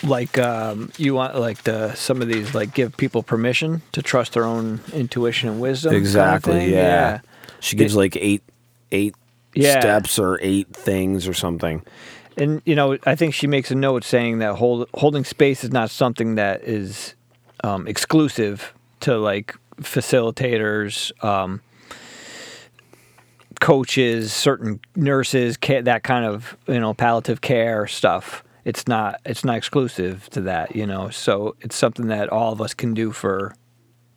[0.04, 4.34] like um, you want like the some of these like give people permission to trust
[4.34, 6.72] their own intuition and wisdom kind of Exactly.
[6.72, 7.20] yeah.
[7.60, 8.44] She gives like eight
[8.92, 9.16] eight
[9.56, 9.80] Yeah.
[9.80, 11.82] steps or eight things or something.
[12.38, 15.72] and you know i think she makes a note saying that hold, holding space is
[15.72, 17.16] not something that is
[17.64, 21.60] um, exclusive to like facilitators um,
[23.60, 29.58] coaches certain nurses that kind of you know palliative care stuff it's not it's not
[29.58, 31.10] exclusive to that you know?
[31.10, 33.56] So it's something that all of us can do for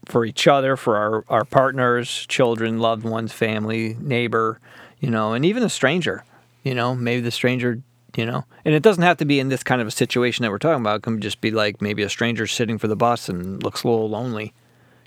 [0.06, 4.60] for each other, for our, our partners, children, loved ones, family, neighbor,
[4.98, 6.24] you know, and even a stranger,
[6.64, 7.80] you know, maybe the stranger,
[8.16, 10.50] you know, and it doesn't have to be in this kind of a situation that
[10.50, 10.96] we're talking about.
[10.96, 13.88] It can just be like maybe a stranger sitting for the bus and looks a
[13.88, 14.52] little lonely,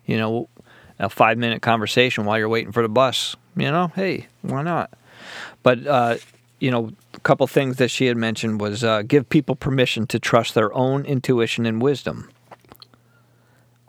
[0.05, 0.47] you know,
[0.99, 4.91] a five minute conversation while you're waiting for the bus, you know, hey, why not?
[5.63, 6.17] But, uh,
[6.59, 10.19] you know, a couple things that she had mentioned was uh, give people permission to
[10.19, 12.29] trust their own intuition and wisdom.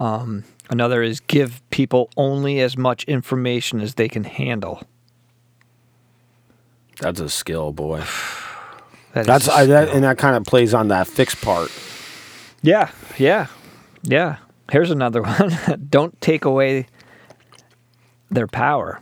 [0.01, 4.83] Um, another is give people only as much information as they can handle.
[7.01, 8.03] That's a skill, boy.
[9.15, 11.71] That That's I, that, and that kind of plays on that fixed part.
[12.63, 13.47] yeah, yeah,
[14.03, 14.39] yeah.
[14.71, 15.87] Here's another one.
[15.89, 16.87] Don't take away
[18.31, 19.01] their power.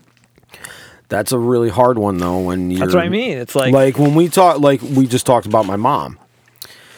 [1.09, 2.39] That's a really hard one though.
[2.41, 3.37] When you That's what I mean.
[3.37, 6.19] It's like, like when we talk, like we just talked about my mom.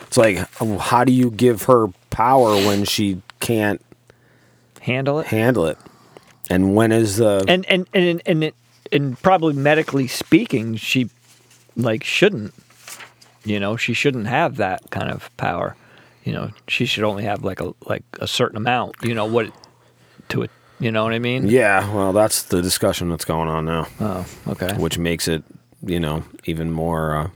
[0.02, 0.48] It's like,
[0.78, 3.82] how do you give her power when she can't
[4.80, 5.26] handle it.
[5.26, 5.78] handle it?
[6.48, 8.54] And when is the And and and and it,
[8.92, 11.10] and probably medically speaking, she
[11.76, 12.54] like shouldn't.
[13.44, 15.76] You know, she shouldn't have that kind of power.
[16.24, 18.96] You know, she should only have like a like a certain amount.
[19.02, 19.50] You know what
[20.30, 20.50] to it.
[20.80, 21.48] You know what I mean?
[21.48, 24.74] Yeah, well, that's the discussion that's going on now, Oh, okay.
[24.74, 25.44] which makes it,
[25.86, 27.16] you know, even more.
[27.16, 27.30] Uh,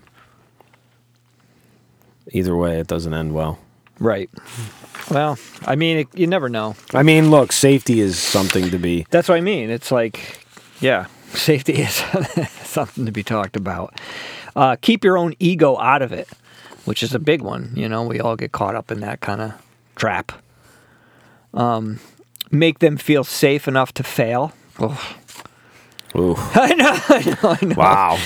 [2.33, 3.59] either way, it doesn't end well.
[4.01, 4.29] Right.
[5.11, 6.75] Well, I mean, it, you never know.
[6.93, 9.07] I mean, look, safety is something to be.
[9.11, 9.71] That's what I mean.
[9.71, 10.45] It's like,
[10.81, 11.95] yeah, safety is
[12.65, 13.99] something to be talked about.
[14.57, 16.29] Uh, keep your own ego out of it,
[16.89, 17.71] which is a big one.
[17.77, 19.53] You know, we all get caught up in that kind of
[19.95, 20.33] trap.
[21.53, 22.01] Um,
[22.51, 24.53] make them feel safe enough to fail.
[24.81, 25.17] Oh,
[26.17, 27.75] Ooh, I know, I know, I know.
[27.77, 28.19] wow,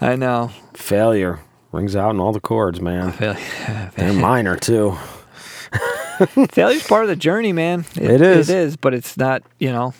[0.00, 0.50] I know.
[0.74, 1.38] failure
[1.72, 3.12] rings out in all the chords, man.
[3.20, 3.36] Fail-
[3.96, 4.96] They're minor too.
[6.50, 7.84] Failure's part of the journey, man.
[7.94, 8.50] It is.
[8.50, 9.42] It is, but it's not.
[9.60, 9.94] You know,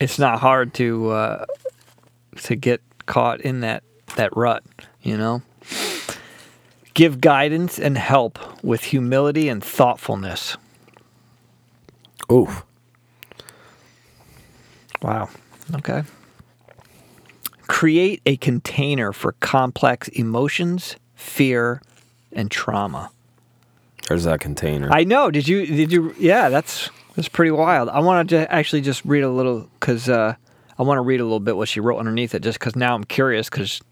[0.00, 1.46] it's not hard to uh,
[2.44, 3.82] to get caught in that
[4.16, 4.64] that rut.
[5.02, 5.42] You know,
[6.96, 10.56] give guidance and help with humility and thoughtfulness.
[12.32, 12.64] Oof.
[15.02, 15.28] Wow.
[15.74, 16.04] Okay.
[17.68, 21.82] Create a container for complex emotions, fear,
[22.32, 23.10] and trauma.
[24.08, 24.88] there's that container.
[24.90, 25.30] I know.
[25.30, 25.66] Did you?
[25.66, 26.14] Did you?
[26.18, 27.90] Yeah, that's that's pretty wild.
[27.90, 30.34] I want to actually just read a little because uh,
[30.78, 32.94] I want to read a little bit what she wrote underneath it, just because now
[32.94, 33.82] I'm curious because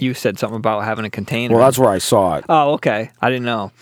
[0.00, 1.54] you said something about having a container.
[1.54, 2.44] well, that's where I saw it.
[2.48, 3.10] Oh, okay.
[3.20, 3.72] I didn't know.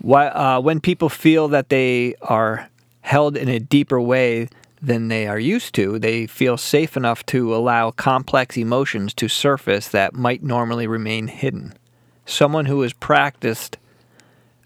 [0.00, 2.68] Why, uh, when people feel that they are
[3.00, 4.48] held in a deeper way
[4.80, 9.88] than they are used to, they feel safe enough to allow complex emotions to surface
[9.88, 11.74] that might normally remain hidden.
[12.26, 13.78] Someone who has practiced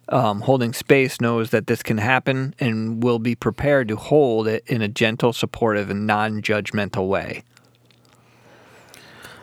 [0.08, 4.62] um, holding space knows that this can happen and will be prepared to hold it
[4.66, 7.42] in a gentle, supportive, and non judgmental way.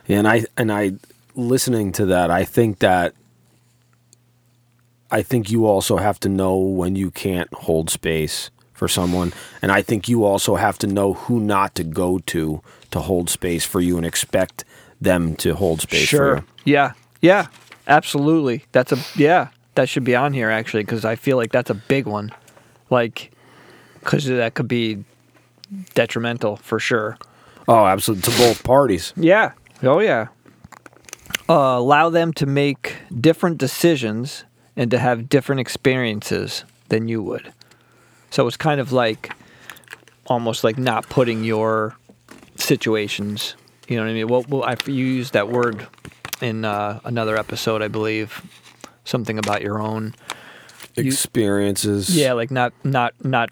[0.05, 0.93] Yeah, and I and I
[1.39, 3.15] listening to that, I think that
[5.11, 9.71] I think you also have to know when you can't hold space for someone, and
[9.71, 13.65] I think you also have to know who not to go to to hold space
[13.65, 14.63] for you and expect
[15.01, 16.43] them to hold space for you.
[16.65, 16.91] Yeah.
[17.21, 17.47] Yeah.
[17.87, 18.65] Absolutely.
[18.71, 19.49] That's a yeah.
[19.75, 22.31] That should be on here actually because I feel like that's a big one.
[22.89, 23.31] Like,
[23.99, 25.03] because that could be
[25.93, 27.17] detrimental for sure.
[27.67, 29.13] Oh, absolutely to both parties.
[29.15, 29.53] Yeah.
[29.83, 30.27] Oh yeah.
[31.49, 34.43] Uh, allow them to make different decisions
[34.75, 37.51] and to have different experiences than you would.
[38.29, 39.31] So it's kind of like
[40.27, 41.95] almost like not putting your
[42.55, 43.55] situations.
[43.87, 44.27] You know what I mean?
[44.27, 45.87] Well, well I, you used that word
[46.41, 48.41] in uh, another episode, I believe.
[49.03, 50.13] Something about your own.
[50.95, 52.15] You- Experiences.
[52.15, 53.49] Yeah, like not not not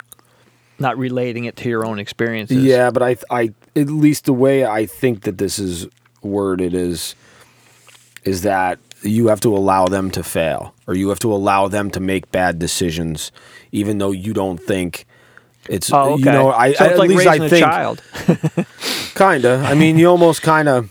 [0.78, 2.62] not relating it to your own experiences.
[2.62, 5.88] Yeah, but I, I, at least the way I think that this is
[6.22, 7.14] worded is,
[8.24, 11.90] is that you have to allow them to fail, or you have to allow them
[11.92, 13.30] to make bad decisions,
[13.72, 15.06] even though you don't think
[15.68, 15.92] it's.
[15.92, 16.18] Oh, okay.
[16.18, 18.02] You know, I, so I at like least I think child.
[19.14, 19.62] kinda.
[19.66, 20.90] I mean, you almost kind of,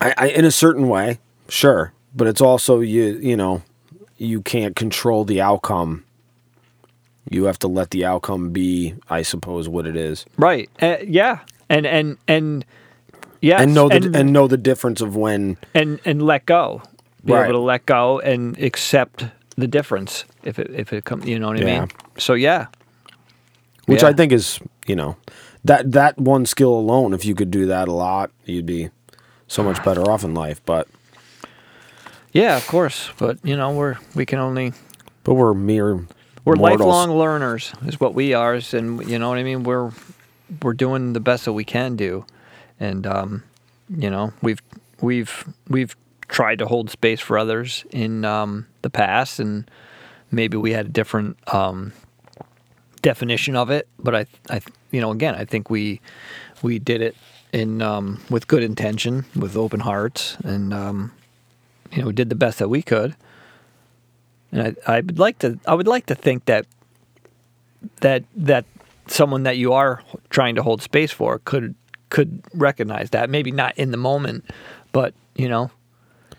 [0.00, 3.62] I, I, in a certain way, sure, but it's also you, you know,
[4.18, 6.04] you can't control the outcome.
[7.30, 10.26] You have to let the outcome be, I suppose, what it is.
[10.36, 10.68] Right.
[10.80, 11.40] Uh, yeah.
[11.68, 12.64] And and and
[13.42, 13.60] yes.
[13.60, 16.80] and know the and, and, know the difference of when and and let go.
[17.24, 17.44] Be Right.
[17.44, 19.26] able to let go and accept
[19.56, 21.26] the difference if it if it comes.
[21.26, 21.80] You know what I Yeah.
[21.80, 21.88] mean?
[22.18, 22.66] So yeah.
[23.86, 24.08] which Yeah.
[24.08, 25.16] I think is you know
[25.64, 28.90] that that one skill alone if you could do that a lot you'd be
[29.46, 29.84] so much ah.
[29.84, 30.88] better off in life but
[32.32, 33.10] Yeah, of course.
[33.18, 34.72] But you know we're we can only
[35.24, 35.94] but we're mere
[36.44, 36.80] we're mortals.
[36.80, 39.62] lifelong learners is what we are, and you know what I mean.
[39.62, 39.92] We're
[40.62, 42.24] we're doing the best that we can do,
[42.82, 43.44] and um,
[43.88, 44.60] you know we've
[45.00, 45.96] we've we've
[46.28, 49.70] tried to hold space for others in um, the past, and
[50.30, 51.92] maybe we had a different um,
[53.00, 53.88] definition of it.
[53.98, 56.00] But I I you know again I think we
[56.60, 57.16] we did it
[57.52, 61.12] in um, with good intention, with open hearts, and um,
[61.92, 63.14] you know we did the best that we could.
[64.50, 66.66] And I, I would like to I would like to think that
[68.00, 68.64] that that
[69.06, 71.74] someone that you are trying to hold space for could
[72.12, 73.30] could recognize that.
[73.30, 74.44] Maybe not in the moment
[74.92, 75.70] but you know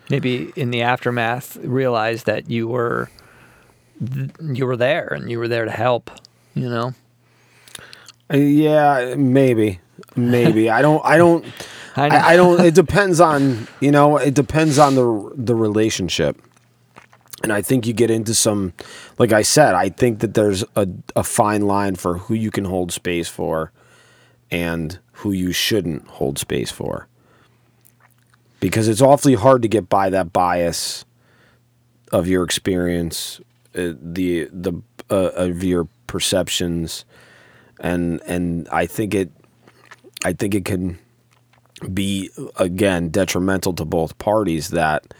[0.10, 3.10] maybe in the aftermath realize that you were
[4.42, 6.12] you were there and you were there to help
[6.54, 6.94] you know?
[8.32, 9.80] Uh, yeah maybe.
[10.16, 10.70] Maybe.
[10.70, 11.46] I don't I don't
[11.96, 12.08] I.
[12.08, 16.40] I, I don't it depends on you know it depends on the the relationship.
[17.44, 18.74] And I think you get into some
[19.18, 22.66] like I said I think that there's a a fine line for who you can
[22.66, 23.72] hold space for
[24.52, 27.07] and who you shouldn't hold space for
[28.64, 31.03] because it's awfully hard to get by that bias
[32.14, 33.41] of your experience,
[33.76, 34.72] uh, the the
[35.11, 37.03] uh, of your perceptions,
[37.82, 39.32] and and I think it,
[40.24, 40.97] I think it can
[41.93, 44.70] be again detrimental to both parties.
[44.70, 45.14] That,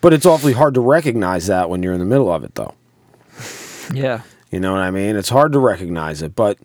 [0.00, 2.74] but it's awfully hard to recognize that when you're in the middle of it, though.
[3.94, 4.22] Yeah.
[4.50, 5.14] You know what I mean?
[5.14, 6.58] It's hard to recognize it, but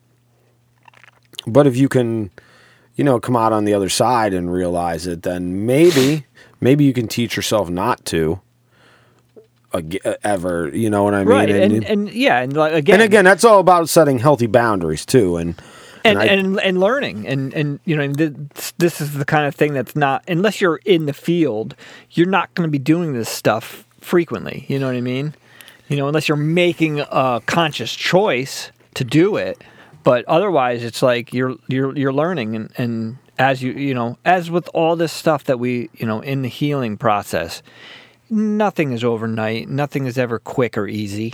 [1.48, 2.32] but if you can,
[2.96, 6.26] you know, come out on the other side and realize it, then maybe
[6.62, 8.40] maybe you can teach yourself not to
[10.24, 10.70] ever.
[10.74, 11.28] You know what I mean?
[11.28, 11.50] Right.
[11.50, 15.38] And, and, yeah, and like, again, and again, that's all about setting healthy boundaries too,
[15.38, 15.56] and
[16.04, 19.56] and I- and, and learning and and you know this, this is the kind of
[19.56, 21.76] thing that's not unless you're in the field
[22.12, 25.34] you're not going to be doing this stuff frequently you know what i mean
[25.88, 29.64] you know unless you're making a conscious choice to do it
[30.06, 34.50] but otherwise it's like you're you're you're learning and and as you you know as
[34.50, 37.62] with all this stuff that we you know in the healing process
[38.30, 41.34] nothing is overnight nothing is ever quick or easy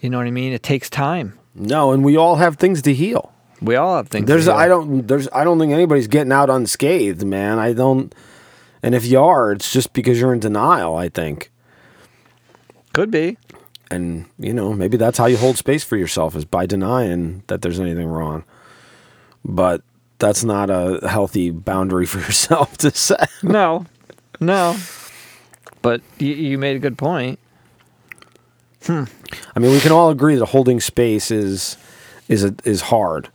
[0.00, 2.94] you know what i mean it takes time no, and we all have things to
[2.94, 3.32] heal.
[3.60, 4.54] we all have things to There's heal.
[4.54, 7.58] I don't there's I don't think anybody's getting out unscathed, man.
[7.58, 8.14] I don't.
[8.82, 10.94] And if you are, it's just because you're in denial.
[10.94, 11.50] I think.
[12.92, 13.38] could be
[13.90, 17.62] and you know maybe that's how you hold space for yourself is by denying that
[17.62, 18.44] there's anything wrong.
[19.44, 19.82] But
[20.18, 23.30] that's not a healthy boundary for yourself to set.
[23.42, 23.86] No,
[24.40, 24.76] no.
[25.80, 27.38] But you, you made a good point.
[28.86, 29.04] Hmm.
[29.56, 31.76] i mean we can all agree that holding space is
[32.28, 33.28] is a, is hard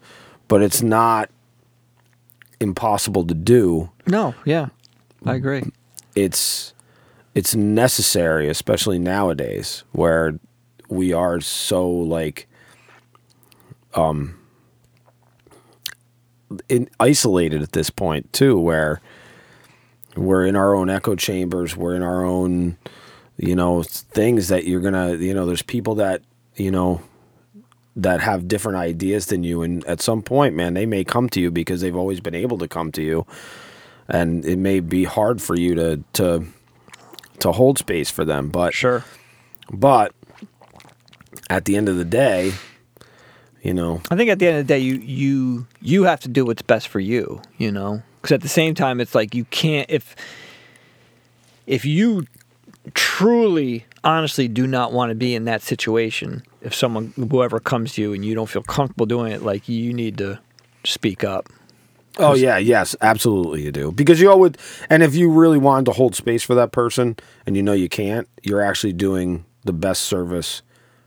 [0.48, 1.30] but it's not
[2.64, 3.92] impossible to do.
[4.08, 4.70] No, yeah,
[5.26, 5.64] I agree.
[6.16, 6.74] it's
[7.36, 10.40] it's necessary especially nowadays where
[10.90, 12.48] we are so like
[13.96, 14.38] um
[16.70, 19.02] in, isolated at this point too where
[20.16, 22.78] we're in our own echo chambers we're in our own
[23.38, 26.22] you know things that you're gonna you know there's people that
[26.56, 27.02] you know
[27.96, 31.40] that have different ideas than you and at some point man they may come to
[31.40, 33.26] you because they've always been able to come to you
[34.08, 36.46] and it may be hard for you to to
[37.44, 39.06] to hold space for them but Sure.
[39.72, 40.14] but
[41.50, 42.54] at the end of the day
[43.62, 46.28] you know I think at the end of the day, you you you have to
[46.28, 47.42] do what's best for you.
[47.58, 50.18] You know, because at the same time, it's like you can't if
[51.66, 52.28] if you
[52.94, 56.44] truly, honestly, do not want to be in that situation.
[56.62, 59.94] If someone, whoever comes to you, and you don't feel comfortable doing it, like you
[59.94, 60.40] need to
[60.84, 61.48] speak up.
[62.18, 64.58] Oh yeah yes absolutely you do because you would
[64.90, 67.90] and if you really wanted to hold space for that person and you know you
[67.90, 70.62] can't you're actually doing the best service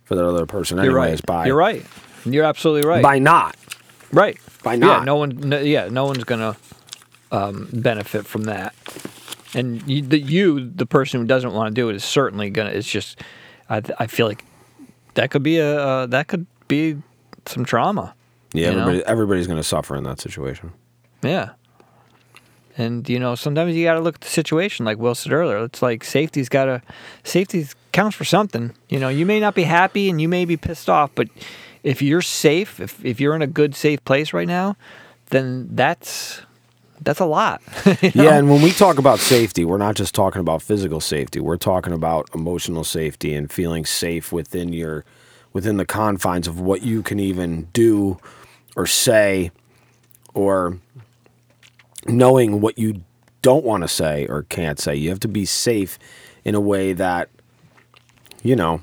[0.05, 1.27] for that other person You're anyways right.
[1.27, 1.85] by You're right.
[2.25, 3.03] You're absolutely right.
[3.03, 3.57] by not
[4.13, 4.39] Right.
[4.63, 5.01] By not.
[5.01, 5.37] Yeah, no one.
[5.37, 6.57] No, yeah, no one's gonna
[7.33, 8.75] um, benefit from that.
[9.55, 12.71] And you the, you, the person who doesn't want to do it, is certainly gonna.
[12.71, 13.21] It's just,
[13.69, 14.45] I, I feel like
[15.15, 16.97] that could be a uh, that could be
[17.47, 18.15] some trauma.
[18.53, 18.81] yeah know?
[18.81, 20.73] everybody everybody's going to suffer in that situation
[21.27, 21.51] Yeah.
[22.79, 25.65] And you know, sometimes you got to look at the situation, like Will said earlier.
[25.65, 26.83] It's like safety's got to
[27.25, 28.75] safety counts for something.
[28.89, 31.29] You know, you may not be happy and you may be pissed off, but
[31.83, 34.77] if you're safe, if if you're in a good safe place right now,
[35.31, 36.43] then that's
[37.01, 37.63] that's a lot.
[38.03, 38.25] you know?
[38.25, 41.41] Yeah, and when we talk about safety, we're not just talking about physical safety.
[41.41, 45.05] We're talking about emotional safety and feeling safe within your
[45.53, 48.19] within the confines of what you can even do
[48.77, 49.51] or say
[50.35, 50.79] or
[52.09, 53.03] knowing what you
[53.43, 54.95] don't want to say or can't say.
[54.97, 55.99] You have to be safe
[56.45, 57.29] in a way that
[58.43, 58.83] you know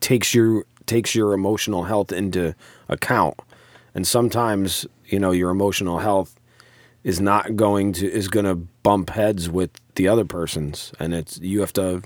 [0.00, 2.54] takes your takes your emotional health into
[2.88, 3.38] account.
[3.94, 6.38] And sometimes, you know, your emotional health
[7.02, 11.38] is not going to is going to bump heads with the other person's and it's
[11.38, 12.02] you have to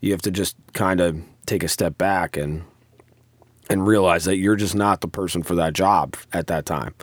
[0.00, 2.62] you have to just kind of take a step back and
[3.68, 6.94] and realize that you're just not the person for that job at that time.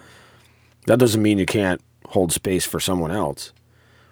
[0.85, 3.53] That doesn't mean you can't hold space for someone else,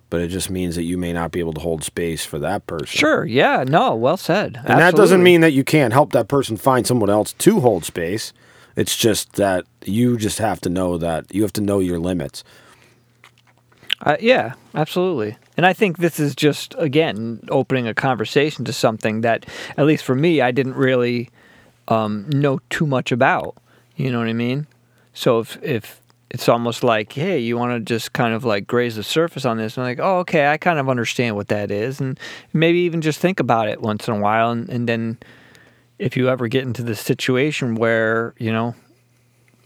[0.10, 2.68] but it just means that you may not be able to hold space for that
[2.68, 2.88] person.
[2.88, 3.26] Sure.
[3.26, 3.64] Yeah.
[3.68, 3.96] No.
[3.96, 4.60] Well said.
[4.66, 7.86] And that doesn't mean that you can't help that person find someone else to hold
[7.86, 8.34] space.
[8.76, 12.44] It's just that you just have to know that you have to know your limits.
[14.02, 15.38] Uh, yeah, absolutely.
[15.56, 19.46] And I think this is just again opening a conversation to something that,
[19.78, 21.30] at least for me, I didn't really
[21.88, 23.56] um, know too much about.
[23.96, 24.68] You know what I mean?
[25.14, 26.02] So if if
[26.36, 29.56] it's almost like, hey, you want to just kind of like graze the surface on
[29.56, 32.20] this, and like, oh, okay, I kind of understand what that is, and
[32.52, 35.18] maybe even just think about it once in a while, and, and then
[35.98, 38.76] if you ever get into the situation where you know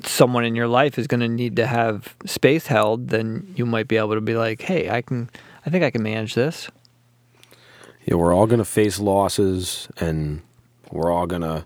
[0.04, 3.88] someone in your life is going to need to have space held, then you might
[3.88, 5.28] be able to be like, "Hey, I can,
[5.66, 6.70] I think I can manage this."
[8.06, 10.44] Yeah, we're all going to face losses and
[10.92, 11.66] we're all going to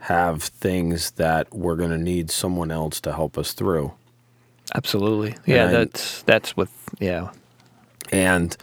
[0.00, 3.92] have things that we're going to need someone else to help us through.
[4.74, 5.34] Absolutely.
[5.46, 7.30] Yeah, And- that's that's with yeah.
[8.10, 8.56] And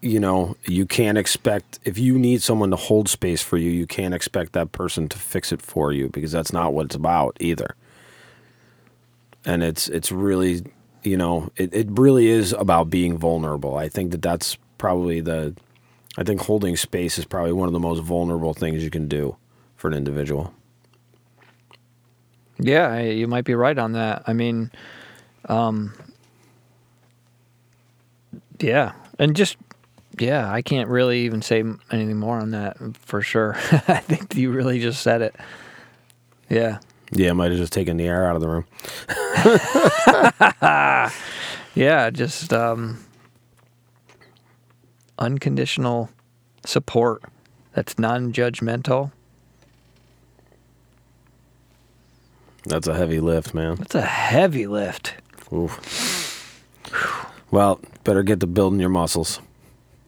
[0.00, 3.86] you know, you can't expect if you need someone to hold space for you, you
[3.86, 7.36] can't expect that person to fix it for you because that's not what it's about
[7.40, 7.74] either.
[9.44, 10.62] And it's it's really,
[11.02, 13.76] you know, it, it really is about being vulnerable.
[13.76, 15.56] I think that that's probably the
[16.16, 19.36] I think holding space is probably one of the most vulnerable things you can do
[19.76, 20.52] for an individual.
[22.58, 24.24] Yeah, you might be right on that.
[24.26, 24.70] I mean,
[25.48, 25.92] um,
[28.60, 29.56] yeah, and just
[30.18, 33.54] yeah, I can't really even say anything more on that for sure.
[33.88, 35.34] I think you really just said it.
[36.48, 36.78] Yeah,
[37.12, 38.64] Yeah, I might have just taken the air out of the room.
[41.74, 43.04] yeah, just um,
[45.18, 46.08] unconditional
[46.64, 47.22] support
[47.74, 49.12] that's non-judgmental.
[52.64, 53.76] That's a heavy lift, man.
[53.76, 55.14] That's a heavy lift.
[55.52, 55.80] Oof.
[57.50, 59.40] Well, better get to building your muscles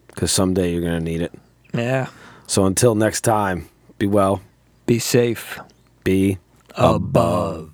[0.09, 1.33] because someday you're going to need it.
[1.73, 2.09] Yeah,
[2.47, 3.69] So until next time,
[3.99, 4.43] be well,
[4.87, 5.59] be safe.
[6.05, 6.39] be
[6.75, 7.73] Above.